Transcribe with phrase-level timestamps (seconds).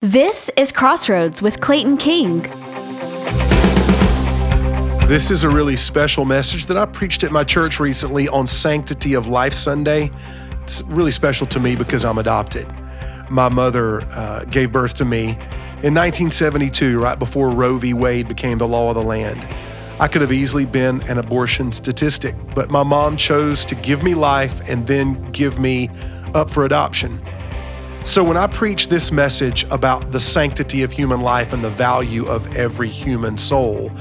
[0.00, 2.42] This is Crossroads with Clayton King.
[5.08, 9.14] This is a really special message that I preached at my church recently on Sanctity
[9.14, 10.12] of Life Sunday.
[10.62, 12.68] It's really special to me because I'm adopted.
[13.28, 15.30] My mother uh, gave birth to me
[15.82, 17.92] in 1972, right before Roe v.
[17.92, 19.52] Wade became the law of the land.
[19.98, 24.14] I could have easily been an abortion statistic, but my mom chose to give me
[24.14, 25.90] life and then give me
[26.34, 27.20] up for adoption.
[28.08, 32.24] So, when I preach this message about the sanctity of human life and the value
[32.24, 33.92] of every human soul,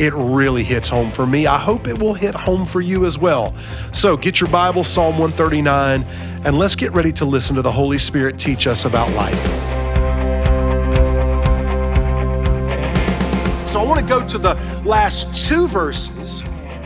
[0.00, 1.46] it really hits home for me.
[1.46, 3.54] I hope it will hit home for you as well.
[3.92, 6.02] So, get your Bible, Psalm 139,
[6.46, 9.44] and let's get ready to listen to the Holy Spirit teach us about life.
[13.68, 16.42] So, I want to go to the last two verses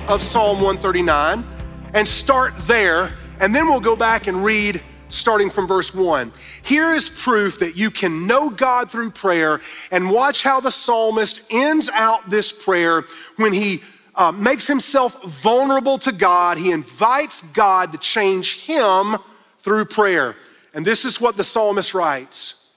[0.08, 1.46] of Psalm 139
[1.94, 6.32] and start there, and then we'll go back and read starting from verse 1.
[6.62, 9.60] Here is proof that you can know God through prayer,
[9.90, 13.04] and watch how the psalmist ends out this prayer
[13.36, 13.82] when he
[14.14, 16.58] uh, makes himself vulnerable to God.
[16.58, 19.16] He invites God to change him
[19.60, 20.36] through prayer.
[20.74, 22.76] And this is what the psalmist writes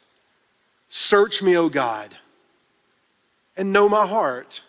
[0.89, 2.15] Search me, O God,
[3.55, 4.63] and know my heart.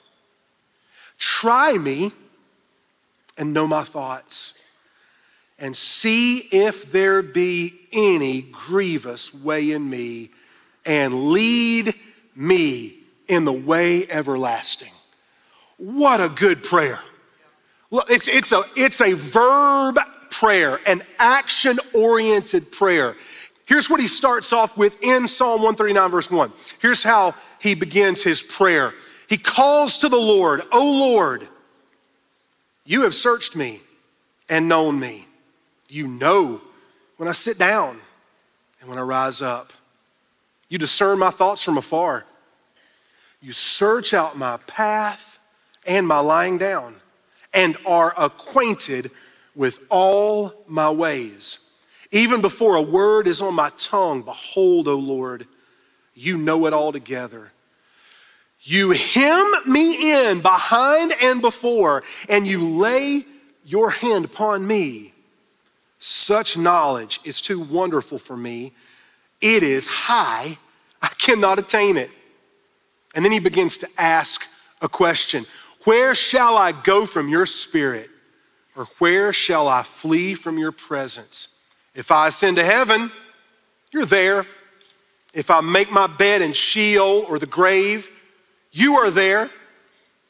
[1.18, 2.12] Try me
[3.36, 4.59] and know my thoughts
[5.60, 10.30] and see if there be any grievous way in me,
[10.86, 11.94] and lead
[12.34, 12.94] me
[13.28, 14.92] in the way everlasting.
[15.76, 16.98] What a good prayer.
[17.92, 19.98] It's, it's, a, it's a verb
[20.30, 23.16] prayer, an action oriented prayer.
[23.66, 26.52] Here's what he starts off with in Psalm 139, verse 1.
[26.80, 28.94] Here's how he begins his prayer.
[29.28, 31.46] He calls to the Lord, O Lord,
[32.84, 33.80] you have searched me
[34.48, 35.26] and known me.
[35.90, 36.60] You know
[37.16, 37.98] when I sit down
[38.80, 39.72] and when I rise up.
[40.68, 42.24] You discern my thoughts from afar.
[43.42, 45.40] You search out my path
[45.84, 46.94] and my lying down
[47.52, 49.10] and are acquainted
[49.56, 51.74] with all my ways.
[52.12, 55.46] Even before a word is on my tongue, behold, O Lord,
[56.14, 57.50] you know it all together.
[58.62, 63.24] You hem me in behind and before, and you lay
[63.64, 65.14] your hand upon me.
[66.00, 68.72] Such knowledge is too wonderful for me.
[69.40, 70.58] It is high,
[71.00, 72.10] I cannot attain it.
[73.14, 74.46] And then he begins to ask
[74.80, 75.44] a question
[75.84, 78.10] Where shall I go from your spirit?
[78.76, 81.66] Or where shall I flee from your presence?
[81.94, 83.10] If I ascend to heaven,
[83.92, 84.46] you're there.
[85.34, 88.08] If I make my bed in Sheol or the grave,
[88.72, 89.50] you are there.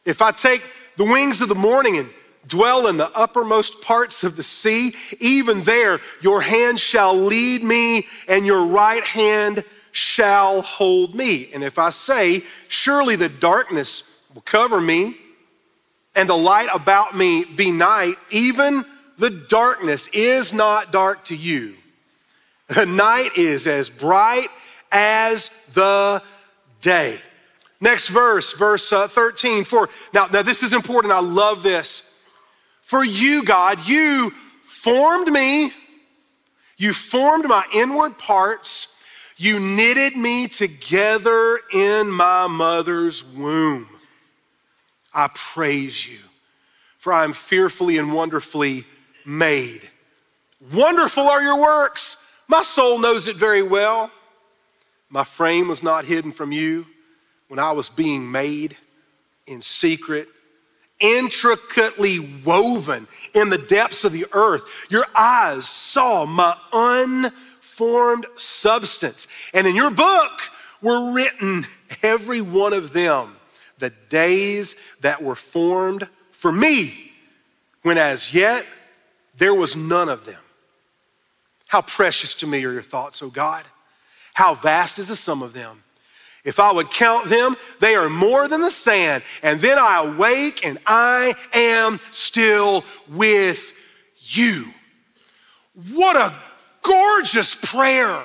[0.05, 0.63] If I take
[0.97, 2.11] the wings of the morning and
[2.51, 8.07] dwell in the uppermost parts of the sea, even there your hand shall lead me,
[8.29, 11.51] and your right hand shall hold me.
[11.55, 15.17] And if I say, Surely the darkness will cover me,
[16.15, 18.85] and the light about me be night, even
[19.17, 21.75] the darkness is not dark to you.
[22.69, 24.49] The night is as bright
[24.93, 26.23] as the
[26.81, 27.19] day.
[27.81, 29.65] Next verse, verse uh, 13.
[29.65, 31.13] For now, now this is important.
[31.13, 32.10] I love this.
[32.91, 34.31] For you, God, you
[34.65, 35.71] formed me,
[36.77, 39.01] you formed my inward parts,
[39.37, 43.87] you knitted me together in my mother's womb.
[45.15, 46.19] I praise you,
[46.99, 48.87] for I am fearfully and wonderfully
[49.25, 49.89] made.
[50.73, 52.17] Wonderful are your works.
[52.49, 54.11] My soul knows it very well.
[55.11, 56.87] My frame was not hidden from you
[57.47, 58.77] when I was being made
[59.47, 60.27] in secret
[61.01, 64.63] intricately woven in the depths of the earth.
[64.91, 69.27] Your eyes saw my unformed substance.
[69.53, 70.41] And in your book
[70.83, 71.67] were written,
[72.03, 73.37] every one of them,
[73.79, 77.13] the days that were formed for me,
[77.83, 78.65] when as yet
[79.37, 80.41] there was none of them.
[81.69, 83.65] How precious to me are your thoughts, O God.
[84.35, 85.83] How vast is the sum of them.
[86.45, 89.23] If I would count them, they are more than the sand.
[89.43, 93.73] And then I awake and I am still with
[94.19, 94.67] you.
[95.93, 96.33] What a
[96.83, 98.25] gorgeous prayer.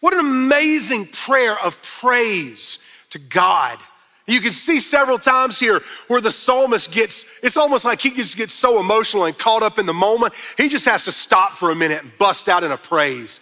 [0.00, 2.78] What an amazing prayer of praise
[3.10, 3.78] to God.
[4.26, 8.36] You can see several times here where the psalmist gets, it's almost like he just
[8.36, 10.34] gets so emotional and caught up in the moment.
[10.58, 13.40] He just has to stop for a minute and bust out in a praise.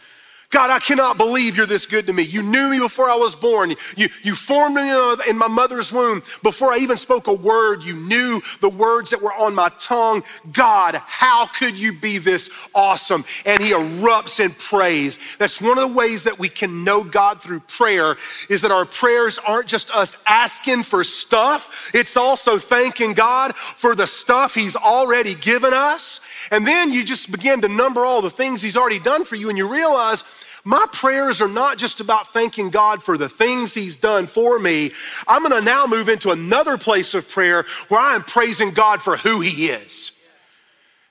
[0.55, 2.23] God, I cannot believe you're this good to me.
[2.23, 3.75] You knew me before I was born.
[3.97, 4.89] You, you formed me
[5.29, 6.23] in my mother's womb.
[6.45, 10.23] Before I even spoke a word, you knew the words that were on my tongue.
[10.53, 13.25] God, how could you be this awesome?
[13.45, 15.19] And he erupts in praise.
[15.39, 18.15] That's one of the ways that we can know God through prayer
[18.49, 21.91] is that our prayers aren't just us asking for stuff.
[21.93, 26.21] It's also thanking God for the stuff he's already given us.
[26.51, 29.49] And then you just begin to number all the things he's already done for you
[29.49, 30.25] and you realize
[30.65, 34.93] my prayers are not just about thanking God for the things He's done for me.
[35.29, 39.19] I'm gonna now move into another place of prayer where I am praising God for
[39.19, 40.27] who He is.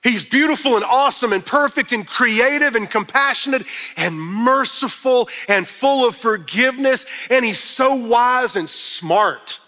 [0.02, 3.62] He's beautiful and awesome and perfect and creative and compassionate
[3.96, 7.06] and merciful and full of forgiveness.
[7.30, 9.60] And He's so wise and smart.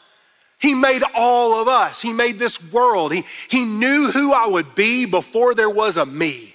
[0.58, 3.12] He made all of us, He made this world.
[3.12, 6.54] He, he knew who I would be before there was a me.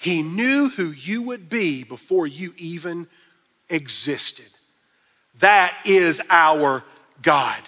[0.00, 3.06] He knew who you would be before you even
[3.68, 4.46] existed.
[5.40, 6.82] That is our
[7.22, 7.60] God.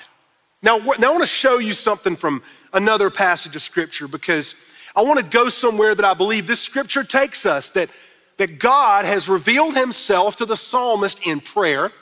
[0.63, 2.43] Now, now I want to show you something from
[2.73, 4.55] another passage of scripture because
[4.95, 7.91] I want to go somewhere that I believe this scripture takes us that,
[8.37, 11.93] that God has revealed himself to the psalmist in prayer.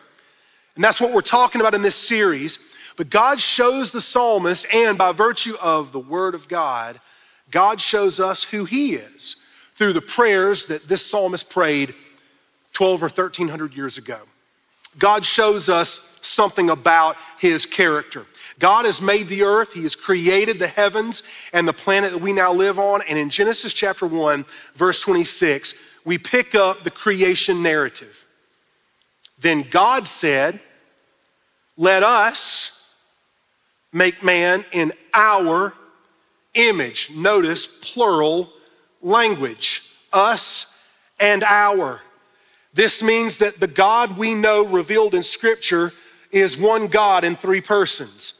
[0.75, 2.70] And that's what we're talking about in this series.
[3.01, 7.01] But God shows the psalmist, and by virtue of the word of God,
[7.51, 9.43] God shows us who he is
[9.75, 11.95] through the prayers that this psalmist prayed
[12.75, 14.19] 12 or 1300 years ago.
[14.99, 18.27] God shows us something about his character.
[18.59, 21.23] God has made the earth, he has created the heavens
[21.55, 23.01] and the planet that we now live on.
[23.09, 24.45] And in Genesis chapter 1,
[24.75, 25.73] verse 26,
[26.05, 28.27] we pick up the creation narrative.
[29.39, 30.61] Then God said,
[31.79, 32.77] Let us
[33.93, 35.75] make man in our
[36.55, 37.11] image.
[37.15, 38.51] Notice plural
[39.03, 40.85] language, us
[41.19, 42.01] and our.
[42.73, 45.93] This means that the God we know revealed in Scripture
[46.31, 48.35] is one God in three persons.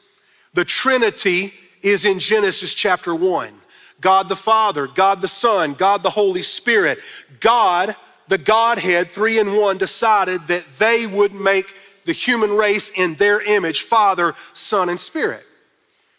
[0.53, 3.53] The Trinity is in Genesis chapter 1.
[3.99, 6.99] God the Father, God the Son, God the Holy Spirit.
[7.39, 7.95] God,
[8.27, 11.73] the Godhead, three in one, decided that they would make
[12.11, 15.45] the human race in their image Father, Son, and Spirit,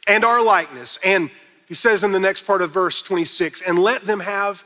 [0.09, 0.99] and our likeness.
[1.05, 1.29] And
[1.67, 4.65] he says in the next part of verse 26 and let them have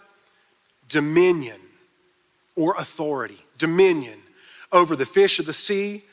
[0.89, 1.61] dominion
[2.55, 4.21] or authority, dominion
[4.71, 6.05] over the fish of the sea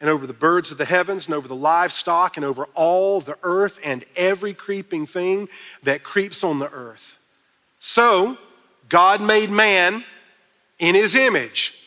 [0.00, 3.36] and over the birds of the heavens and over the livestock and over all the
[3.42, 5.50] earth and every creeping thing
[5.82, 7.18] that creeps on the earth.
[7.78, 8.38] So,
[8.88, 10.02] God made man
[10.78, 11.81] in his image.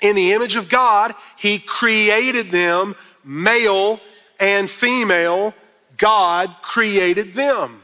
[0.00, 4.00] In the image of God, he created them, male
[4.38, 5.54] and female.
[5.96, 7.82] God created them.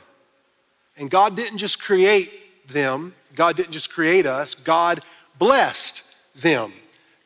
[0.96, 5.02] And God didn't just create them, God didn't just create us, God
[5.38, 6.02] blessed
[6.34, 6.72] them.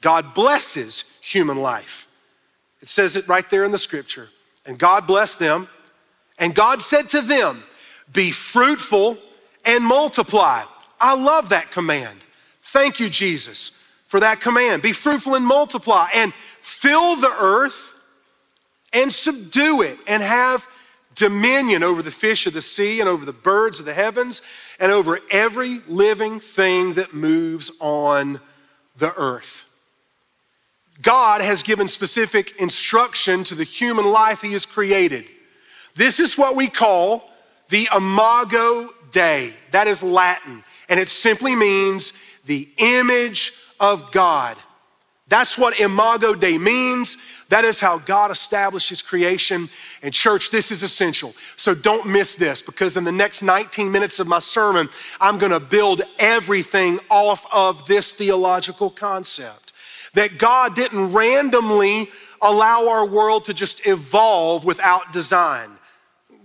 [0.00, 2.08] God blesses human life.
[2.80, 4.28] It says it right there in the scripture.
[4.64, 5.68] And God blessed them.
[6.38, 7.62] And God said to them,
[8.12, 9.18] Be fruitful
[9.64, 10.64] and multiply.
[11.00, 12.18] I love that command.
[12.62, 13.79] Thank you, Jesus,
[14.10, 14.82] for that command.
[14.82, 17.94] Be fruitful and multiply and fill the earth
[18.92, 20.66] and subdue it and have
[21.14, 24.42] dominion over the fish of the sea and over the birds of the heavens
[24.80, 28.40] and over every living thing that moves on
[28.98, 29.64] the earth.
[31.00, 35.30] God has given specific instruction to the human life He has created.
[35.94, 37.30] This is what we call
[37.68, 39.54] the Imago Dei.
[39.70, 42.12] That is Latin, and it simply means
[42.44, 44.56] the image of God.
[45.30, 47.16] That's what Imago Dei means.
[47.50, 49.68] That is how God establishes creation.
[50.02, 51.34] And, church, this is essential.
[51.54, 54.88] So don't miss this because in the next 19 minutes of my sermon,
[55.20, 59.72] I'm going to build everything off of this theological concept
[60.14, 62.08] that God didn't randomly
[62.42, 65.70] allow our world to just evolve without design.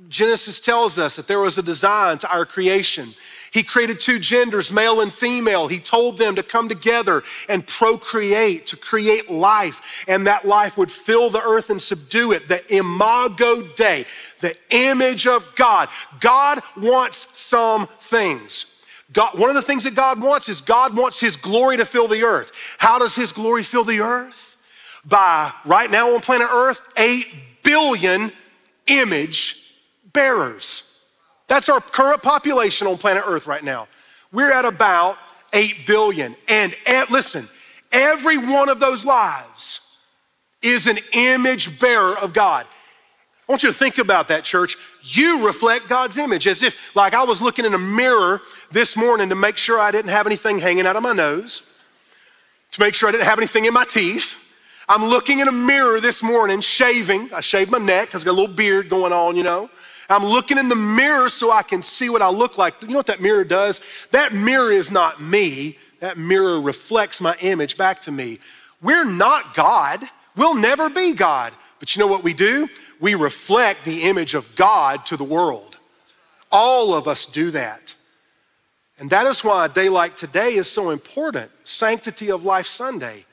[0.09, 3.09] Genesis tells us that there was a design to our creation.
[3.55, 5.69] He created two genders, male and female.
[5.69, 10.91] He told them to come together and procreate, to create life, and that life would
[10.91, 12.49] fill the earth and subdue it.
[12.49, 14.07] The imago Dei,
[14.41, 15.87] the image of God.
[16.19, 18.83] God wants some things.
[19.13, 22.09] God, one of the things that God wants is God wants His glory to fill
[22.09, 22.51] the earth.
[22.77, 24.57] How does His glory fill the earth?
[25.05, 27.25] By right now on planet Earth, 8
[27.63, 28.33] billion
[28.87, 29.73] image
[30.11, 30.84] bearers.
[31.47, 33.87] That's our current population on planet Earth right now.
[34.31, 35.17] We're at about
[35.53, 36.35] 8 billion.
[36.47, 37.47] And eh, listen,
[37.91, 39.99] every one of those lives
[40.61, 42.65] is an image bearer of God.
[43.47, 44.75] I want you to think about that, church.
[45.03, 49.29] You reflect God's image as if, like, I was looking in a mirror this morning
[49.29, 51.71] to make sure I didn't have anything hanging out of my nose
[52.71, 54.35] to make sure I didn't have anything in my teeth.
[54.89, 57.31] I'm looking in a mirror this morning, shaving.
[57.33, 59.69] I shaved my neck because I got a little beard going on, you know.
[60.09, 62.81] I'm looking in the mirror so I can see what I look like.
[62.81, 63.81] You know what that mirror does?
[64.11, 65.77] That mirror is not me.
[65.99, 68.39] That mirror reflects my image back to me.
[68.81, 70.03] We're not God.
[70.35, 71.53] We'll never be God.
[71.79, 72.69] But you know what we do?
[72.99, 75.77] We reflect the image of God to the world.
[76.51, 77.95] All of us do that.
[78.99, 83.25] And that is why a day like today is so important Sanctity of Life Sunday.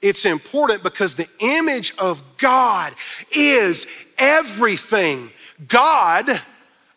[0.00, 2.92] It's important because the image of God
[3.30, 3.86] is
[4.18, 5.30] everything.
[5.68, 6.40] God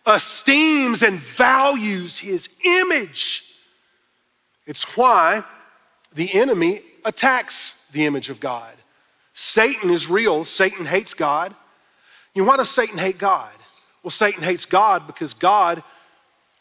[0.07, 3.55] esteems and values his image.
[4.65, 5.43] It's why
[6.13, 8.73] the enemy attacks the image of God.
[9.33, 11.53] Satan is real, Satan hates God.
[12.33, 13.51] You know, why does Satan hate God?
[14.03, 15.83] Well, Satan hates God because God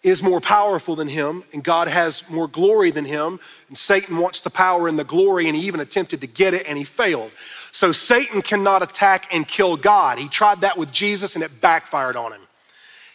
[0.03, 3.41] is more powerful than him, and God has more glory than him.
[3.69, 6.67] And Satan wants the power and the glory, and he even attempted to get it,
[6.69, 7.31] and he failed.
[7.75, 10.17] So Satan cannot attack and kill God.
[10.17, 12.41] He tried that with Jesus, and it backfired on him.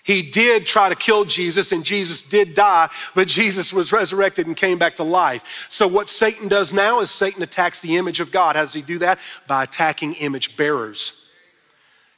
[0.03, 4.57] He did try to kill Jesus, and Jesus did die, but Jesus was resurrected and
[4.57, 5.45] came back to life.
[5.69, 8.57] So, what Satan does now is Satan attacks the image of God.
[8.57, 9.19] How does he do that?
[9.47, 11.18] By attacking image bearers.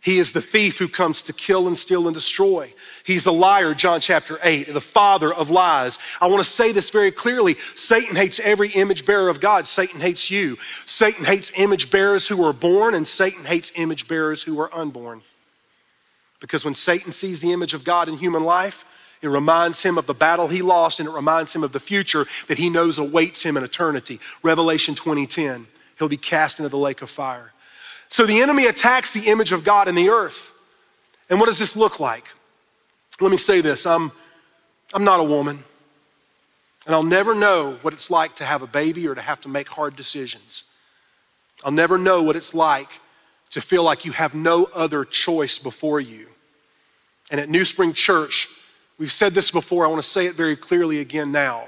[0.01, 2.73] He is the thief who comes to kill and steal and destroy.
[3.03, 5.99] He's a liar, John chapter 8, the father of lies.
[6.19, 9.67] I want to say this very clearly Satan hates every image bearer of God.
[9.67, 10.57] Satan hates you.
[10.85, 15.21] Satan hates image bearers who are born, and Satan hates image bearers who are unborn.
[16.39, 18.83] Because when Satan sees the image of God in human life,
[19.21, 22.25] it reminds him of the battle he lost and it reminds him of the future
[22.47, 24.19] that he knows awaits him in eternity.
[24.41, 25.67] Revelation 20:10.
[25.99, 27.53] He'll be cast into the lake of fire.
[28.11, 30.51] So the enemy attacks the image of God in the earth.
[31.29, 32.27] And what does this look like?
[33.21, 34.11] Let me say this I'm,
[34.93, 35.63] I'm not a woman,
[36.85, 39.49] and I'll never know what it's like to have a baby or to have to
[39.49, 40.63] make hard decisions.
[41.63, 42.89] I'll never know what it's like
[43.51, 46.27] to feel like you have no other choice before you.
[47.31, 48.49] And at NewSpring Church,
[48.97, 51.67] we've said this before, I want to say it very clearly again now.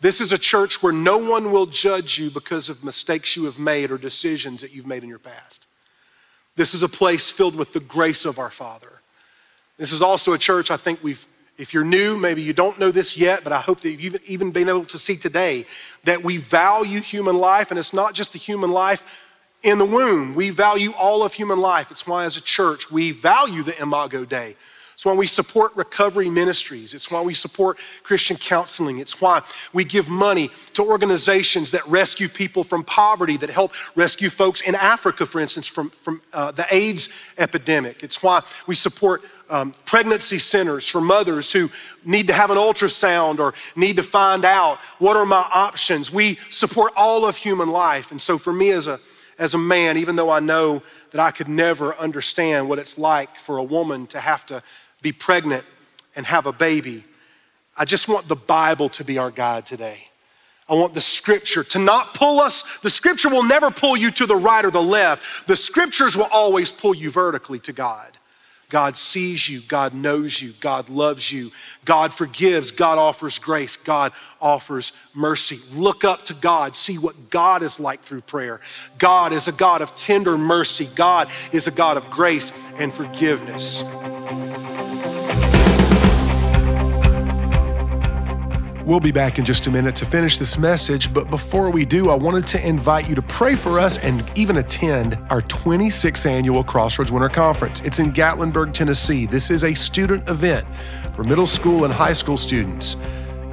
[0.00, 3.58] This is a church where no one will judge you because of mistakes you have
[3.58, 5.66] made or decisions that you've made in your past.
[6.56, 9.00] This is a place filled with the grace of our Father.
[9.76, 11.26] This is also a church I think we've,
[11.58, 14.50] if you're new, maybe you don't know this yet, but I hope that you've even
[14.50, 15.66] been able to see today
[16.04, 19.04] that we value human life, and it's not just the human life
[19.62, 20.34] in the womb.
[20.34, 21.90] We value all of human life.
[21.90, 24.56] It's why, as a church, we value the Imago Dei.
[25.00, 26.92] It's why we support recovery ministries.
[26.92, 28.98] It's why we support Christian counseling.
[28.98, 29.40] It's why
[29.72, 34.74] we give money to organizations that rescue people from poverty, that help rescue folks in
[34.74, 38.02] Africa, for instance, from, from uh, the AIDS epidemic.
[38.02, 41.70] It's why we support um, pregnancy centers for mothers who
[42.04, 46.12] need to have an ultrasound or need to find out what are my options.
[46.12, 48.10] We support all of human life.
[48.10, 49.00] And so for me as a,
[49.38, 53.36] as a man, even though I know that I could never understand what it's like
[53.36, 54.62] for a woman to have to
[55.02, 55.64] be pregnant
[56.16, 57.04] and have a baby.
[57.76, 60.08] I just want the Bible to be our guide today.
[60.68, 62.78] I want the scripture to not pull us.
[62.80, 65.48] The scripture will never pull you to the right or the left.
[65.48, 68.16] The scriptures will always pull you vertically to God.
[68.70, 71.50] God sees you, God knows you, God loves you,
[71.84, 75.58] God forgives, God offers grace, God offers mercy.
[75.76, 78.60] Look up to God, see what God is like through prayer.
[78.96, 83.82] God is a God of tender mercy, God is a God of grace and forgiveness.
[88.90, 92.10] We'll be back in just a minute to finish this message, but before we do,
[92.10, 96.64] I wanted to invite you to pray for us and even attend our 26th annual
[96.64, 97.82] Crossroads Winter Conference.
[97.82, 99.26] It's in Gatlinburg, Tennessee.
[99.26, 100.66] This is a student event
[101.12, 102.96] for middle school and high school students,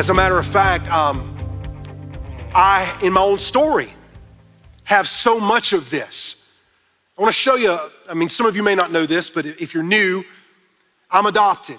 [0.00, 1.36] As a matter of fact, um,
[2.54, 3.92] I, in my own story,
[4.84, 6.58] have so much of this.
[7.18, 7.78] I want to show you,
[8.08, 10.24] I mean, some of you may not know this, but if you're new,
[11.10, 11.78] I'm adopted.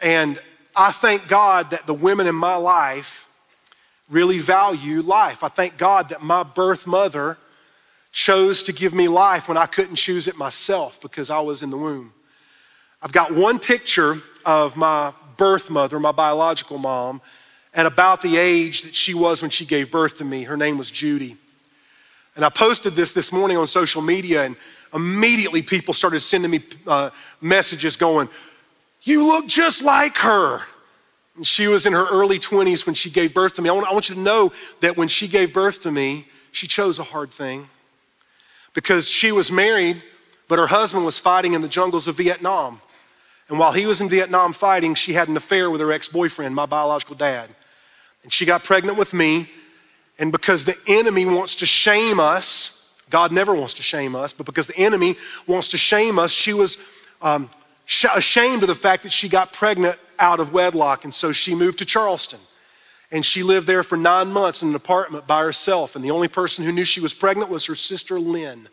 [0.00, 0.40] And
[0.74, 3.28] I thank God that the women in my life
[4.10, 5.44] really value life.
[5.44, 7.38] I thank God that my birth mother
[8.10, 11.70] chose to give me life when I couldn't choose it myself because I was in
[11.70, 12.12] the womb.
[13.00, 17.20] I've got one picture of my birth mother, my biological mom,
[17.74, 20.44] at about the age that she was when she gave birth to me.
[20.44, 21.36] Her name was Judy.
[22.34, 24.56] And I posted this this morning on social media, and
[24.94, 28.28] immediately people started sending me uh, messages going,
[29.02, 30.60] You look just like her.
[31.36, 33.68] And she was in her early 20s when she gave birth to me.
[33.68, 36.66] I want, I want you to know that when she gave birth to me, she
[36.66, 37.68] chose a hard thing
[38.72, 40.02] because she was married,
[40.48, 42.80] but her husband was fighting in the jungles of Vietnam.
[43.48, 46.54] And while he was in Vietnam fighting, she had an affair with her ex boyfriend,
[46.54, 47.48] my biological dad.
[48.22, 49.50] And she got pregnant with me.
[50.18, 54.46] And because the enemy wants to shame us, God never wants to shame us, but
[54.46, 56.78] because the enemy wants to shame us, she was
[57.22, 57.48] um,
[58.14, 61.04] ashamed of the fact that she got pregnant out of wedlock.
[61.04, 62.40] And so she moved to Charleston.
[63.12, 65.94] And she lived there for nine months in an apartment by herself.
[65.94, 68.68] And the only person who knew she was pregnant was her sister Lynn.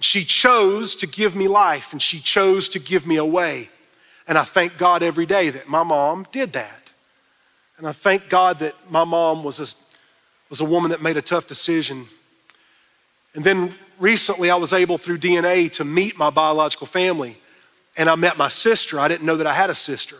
[0.00, 3.68] She chose to give me life and she chose to give me away.
[4.26, 6.92] And I thank God every day that my mom did that.
[7.78, 9.66] And I thank God that my mom was a,
[10.50, 12.06] was a woman that made a tough decision.
[13.34, 17.38] And then recently I was able through DNA to meet my biological family.
[17.96, 19.00] And I met my sister.
[19.00, 20.16] I didn't know that I had a sister.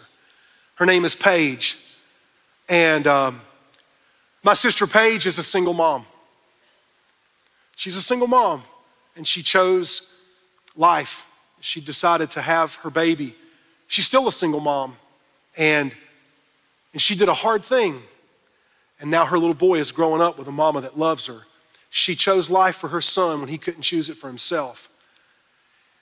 [0.76, 1.76] Her name is Paige.
[2.68, 3.40] And um,
[4.42, 6.06] my sister Paige is a single mom.
[7.76, 8.62] She's a single mom,
[9.18, 10.22] and she chose
[10.76, 11.26] life.
[11.60, 13.34] She decided to have her baby.
[13.88, 14.96] She's still a single mom,
[15.56, 15.94] and
[16.92, 18.02] and she did a hard thing.
[19.00, 21.42] And now her little boy is growing up with a mama that loves her.
[21.90, 24.88] She chose life for her son when he couldn't choose it for himself.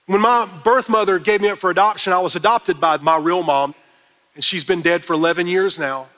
[0.07, 3.43] When my birth mother gave me up for adoption, I was adopted by my real
[3.43, 3.75] mom,
[4.35, 6.09] and she's been dead for 11 years now.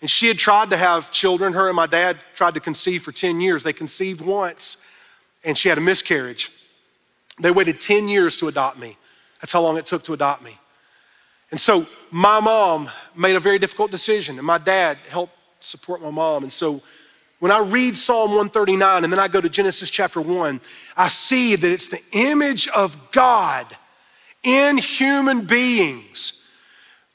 [0.00, 1.54] And she had tried to have children.
[1.54, 3.62] Her and my dad tried to conceive for 10 years.
[3.62, 4.86] They conceived once,
[5.44, 6.50] and she had a miscarriage.
[7.40, 8.96] They waited 10 years to adopt me.
[9.40, 10.56] That's how long it took to adopt me.
[11.50, 16.10] And so my mom made a very difficult decision, and my dad helped support my
[16.10, 16.42] mom.
[16.42, 16.80] And so
[17.40, 20.60] when I read Psalm 139 and then I go to Genesis chapter 1,
[20.96, 23.66] I see that it's the image of God
[24.42, 26.48] in human beings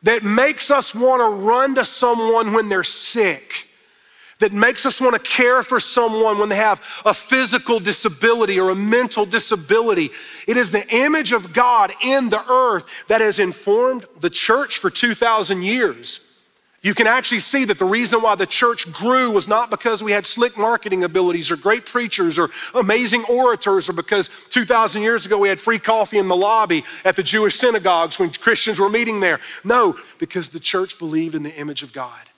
[0.03, 3.68] that makes us want to run to someone when they're sick
[4.39, 8.71] that makes us want to care for someone when they have a physical disability or
[8.71, 10.09] a mental disability.
[10.47, 14.89] It is the image of God in the earth that has informed the church for
[14.89, 16.25] 2,000 years.
[16.81, 20.13] You can actually see that the reason why the church grew was not because we
[20.13, 25.37] had slick marketing abilities or great preachers or amazing orators or because 2,000 years ago
[25.37, 29.19] we had free coffee in the lobby at the Jewish synagogues when Christians were meeting
[29.19, 29.41] there.
[29.65, 32.28] No, because the church believed in the image of God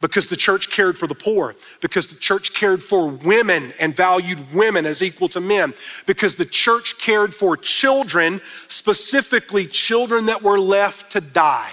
[0.00, 4.52] because the church cared for the poor, because the church cared for women and valued
[4.52, 5.74] women as equal to men,
[6.06, 11.72] because the church cared for children, specifically children that were left to die.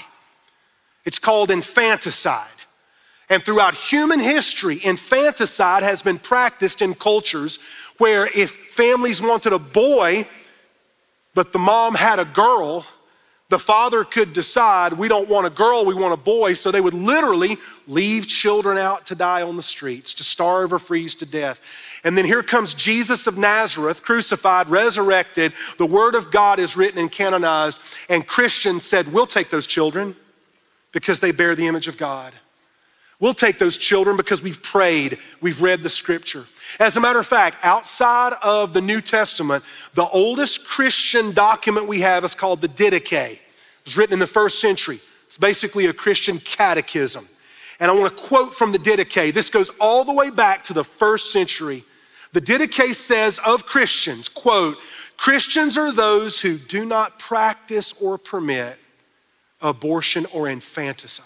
[1.05, 2.47] It's called infanticide.
[3.29, 7.59] And throughout human history, infanticide has been practiced in cultures
[7.97, 10.27] where if families wanted a boy,
[11.33, 12.85] but the mom had a girl,
[13.49, 16.53] the father could decide we don't want a girl, we want a boy.
[16.53, 17.57] So they would literally
[17.87, 21.61] leave children out to die on the streets, to starve or freeze to death.
[22.03, 25.53] And then here comes Jesus of Nazareth, crucified, resurrected.
[25.77, 27.79] The word of God is written and canonized.
[28.09, 30.15] And Christians said, We'll take those children
[30.91, 32.33] because they bear the image of God.
[33.19, 36.45] We'll take those children because we've prayed, we've read the scripture.
[36.79, 42.01] As a matter of fact, outside of the New Testament, the oldest Christian document we
[42.01, 43.33] have is called the Didache.
[43.33, 43.39] It
[43.85, 44.99] was written in the first century.
[45.25, 47.27] It's basically a Christian catechism.
[47.79, 49.33] And I want to quote from the Didache.
[49.33, 51.83] This goes all the way back to the first century.
[52.33, 54.77] The Didache says of Christians, quote,
[55.15, 58.77] Christians are those who do not practice or permit
[59.61, 61.25] abortion or infanticide.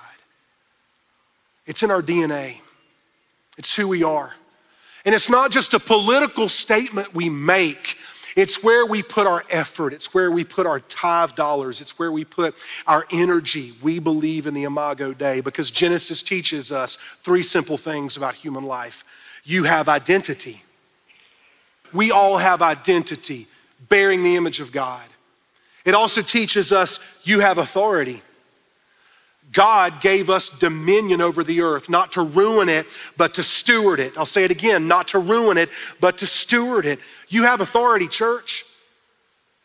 [1.65, 2.57] It's in our DNA,
[3.57, 4.33] it's who we are.
[5.05, 7.97] And it's not just a political statement we make.
[8.35, 9.93] It's where we put our effort.
[9.93, 11.81] It's where we put our tithe dollars.
[11.81, 12.55] It's where we put
[12.87, 13.73] our energy.
[13.81, 18.63] We believe in the Imago Dei because Genesis teaches us three simple things about human
[18.63, 19.03] life.
[19.43, 20.63] You have identity.
[21.93, 23.47] We all have identity,
[23.89, 25.03] bearing the image of God.
[25.83, 28.21] It also teaches us you have authority.
[29.51, 32.85] God gave us dominion over the earth, not to ruin it,
[33.17, 34.17] but to steward it.
[34.17, 36.99] I'll say it again not to ruin it, but to steward it.
[37.27, 38.65] You have authority, church.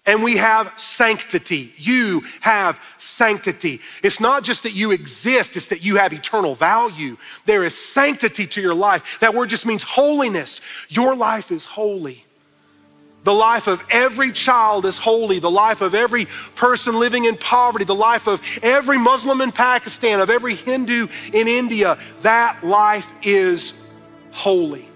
[0.07, 1.73] And we have sanctity.
[1.77, 3.81] You have sanctity.
[4.05, 7.17] It's not just that you exist, it's that you have eternal value.
[7.45, 9.19] There is sanctity to your life.
[9.21, 10.61] That word just means holiness.
[10.89, 12.26] Your life is holy.
[13.27, 15.41] The life of every child is holy.
[15.41, 17.85] The life of every person living in poverty.
[17.85, 21.99] The life of every Muslim in Pakistan, of every Hindu in India.
[22.23, 23.91] That life is
[24.31, 24.89] holy.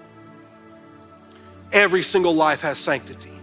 [1.72, 3.36] Every single life has sanctity.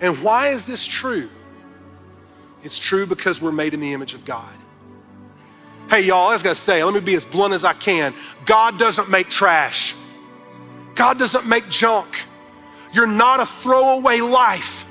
[0.00, 1.28] And why is this true?
[2.64, 4.56] It's true because we're made in the image of God.
[5.90, 8.14] Hey, y'all, I was gonna say, let me be as blunt as I can.
[8.46, 9.94] God doesn't make trash,
[10.94, 12.24] God doesn't make junk.
[12.92, 14.84] You're not a throwaway life.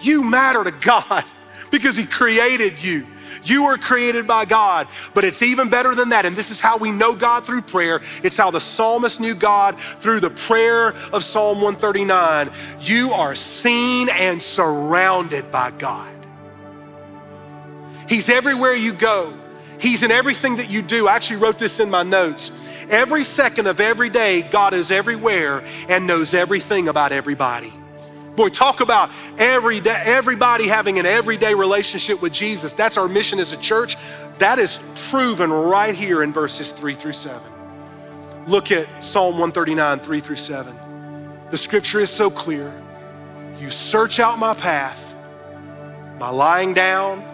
[0.00, 1.24] You matter to God
[1.70, 3.06] because He created you.
[3.44, 6.26] You were created by God, but it's even better than that.
[6.26, 8.00] And this is how we know God through prayer.
[8.22, 12.50] It's how the psalmist knew God through the prayer of Psalm 139.
[12.80, 16.14] You are seen and surrounded by God.
[18.08, 19.34] He's everywhere you go.
[19.78, 21.06] He's in everything that you do.
[21.06, 22.68] I actually wrote this in my notes.
[22.90, 27.72] Every second of every day, God is everywhere and knows everything about everybody.
[28.34, 32.72] Boy, talk about every day, everybody having an everyday relationship with Jesus.
[32.72, 33.96] That's our mission as a church.
[34.38, 34.78] That is
[35.10, 37.50] proven right here in verses three through seven.
[38.46, 40.78] Look at Psalm 139, three through seven.
[41.50, 42.72] The scripture is so clear.
[43.58, 45.16] You search out my path,
[46.18, 47.27] my lying down,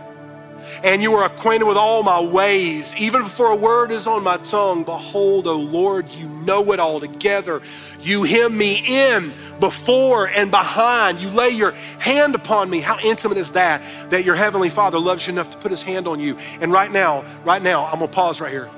[0.82, 2.94] and you are acquainted with all my ways.
[2.96, 7.00] Even before a word is on my tongue, behold, O Lord, you know it all
[7.00, 7.62] together.
[8.00, 11.20] You hem me in before and behind.
[11.20, 12.80] You lay your hand upon me.
[12.80, 13.82] How intimate is that?
[14.10, 16.36] That your heavenly Father loves you enough to put his hand on you.
[16.60, 18.68] And right now, right now, I'm gonna pause right here.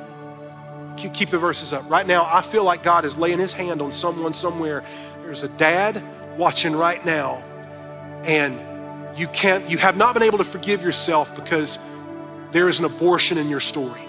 [0.97, 1.89] Keep the verses up.
[1.91, 4.83] Right now, I feel like God is laying his hand on someone somewhere.
[5.23, 6.03] There's a dad
[6.39, 7.43] watching right now,
[8.25, 8.59] and
[9.17, 11.79] you can't, you have not been able to forgive yourself because
[12.53, 14.03] there is an abortion in your story.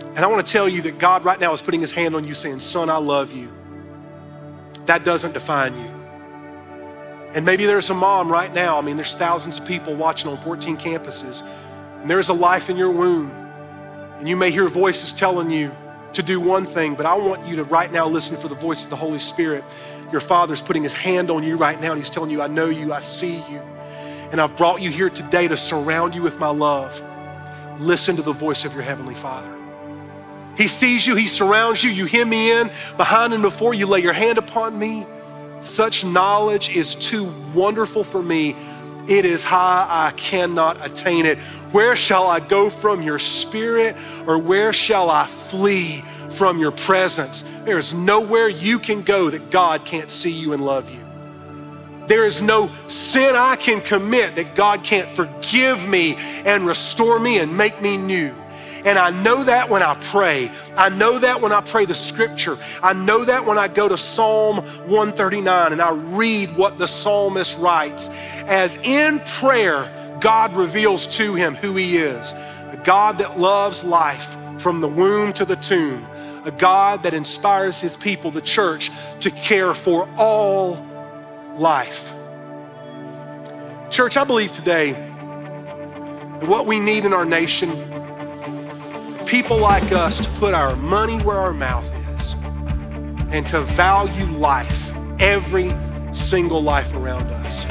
[0.00, 2.26] And I want to tell you that God right now is putting his hand on
[2.26, 3.52] you saying, Son, I love you.
[4.86, 5.98] That doesn't define you.
[7.34, 8.78] And maybe there's a mom right now.
[8.78, 11.46] I mean, there's thousands of people watching on 14 campuses,
[12.00, 13.30] and there's a life in your womb.
[14.18, 15.70] And you may hear voices telling you
[16.18, 18.82] to do one thing, but I want you to right now listen for the voice
[18.82, 19.62] of the Holy Spirit
[20.10, 22.66] your Father's putting His hand on you right now and He's telling you, I know
[22.66, 23.60] you, I see you.
[24.32, 27.00] And I've brought you here today to surround you with my love.
[27.78, 29.54] Listen to the voice of your Heavenly Father.
[30.56, 34.00] He sees you, He surrounds you, you hem me in, behind and before you lay
[34.00, 35.06] your hand upon me.
[35.60, 38.56] Such knowledge is too wonderful for me.
[39.08, 41.38] It is high, I cannot attain it.
[41.72, 47.42] Where shall I go from your spirit, or where shall I flee from your presence.
[47.64, 51.00] There is nowhere you can go that God can't see you and love you.
[52.06, 57.38] There is no sin I can commit that God can't forgive me and restore me
[57.38, 58.34] and make me new.
[58.88, 60.50] And I know that when I pray.
[60.74, 62.56] I know that when I pray the scripture.
[62.82, 67.58] I know that when I go to Psalm 139 and I read what the psalmist
[67.58, 68.08] writes.
[68.46, 74.34] As in prayer, God reveals to him who he is a God that loves life
[74.58, 76.06] from the womb to the tomb
[76.46, 80.82] a God that inspires his people, the church, to care for all
[81.56, 82.10] life.
[83.90, 87.70] Church, I believe today that what we need in our nation,
[89.28, 91.84] people like us to put our money where our mouth
[92.18, 92.32] is
[93.30, 95.70] and to value life, every
[96.12, 97.66] single life around us.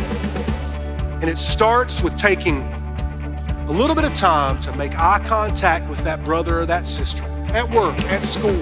[1.20, 5.98] And it starts with taking a little bit of time to make eye contact with
[6.02, 8.62] that brother or that sister at work, at school,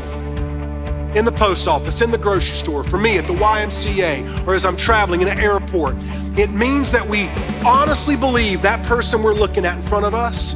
[1.18, 4.66] in the post office, in the grocery store, for me at the YMCA, or as
[4.66, 5.96] I'm traveling in an airport.
[6.40, 7.28] It means that we
[7.66, 10.56] honestly believe that person we're looking at in front of us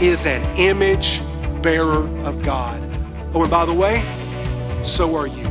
[0.00, 1.20] is an image
[1.62, 2.80] bearer of God.
[3.34, 4.04] Oh, and by the way,
[4.82, 5.44] so are you.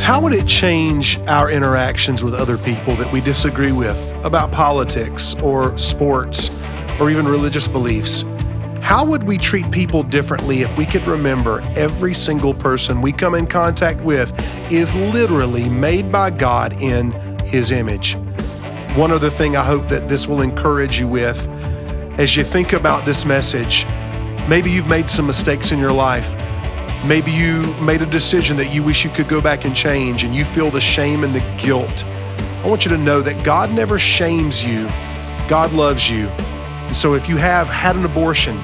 [0.00, 5.34] How would it change our interactions with other people that we disagree with about politics
[5.42, 6.50] or sports
[7.00, 8.24] or even religious beliefs.
[8.80, 13.34] How would we treat people differently if we could remember every single person we come
[13.34, 14.32] in contact with
[14.72, 17.12] is literally made by God in
[17.44, 18.14] His image?
[18.94, 21.48] One other thing I hope that this will encourage you with
[22.18, 23.86] as you think about this message,
[24.48, 26.34] maybe you've made some mistakes in your life.
[27.04, 30.34] Maybe you made a decision that you wish you could go back and change, and
[30.34, 32.04] you feel the shame and the guilt.
[32.64, 34.88] I want you to know that God never shames you,
[35.46, 36.28] God loves you.
[36.86, 38.58] And So if you have had an abortion,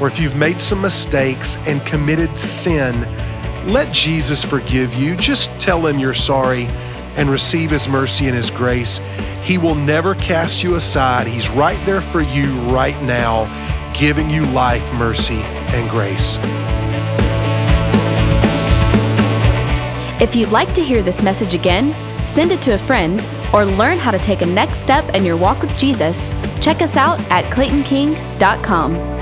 [0.00, 2.94] or if you've made some mistakes and committed sin,
[3.68, 5.16] let Jesus forgive you.
[5.16, 6.66] Just tell him you're sorry
[7.16, 8.98] and receive his mercy and his grace.
[9.42, 11.26] He will never cast you aside.
[11.26, 13.46] He's right there for you right now,
[13.94, 16.38] giving you life, mercy, and grace.
[20.20, 23.98] If you'd like to hear this message again, send it to a friend, or learn
[23.98, 27.44] how to take a next step in your walk with Jesus, check us out at
[27.52, 29.15] claytonking.com.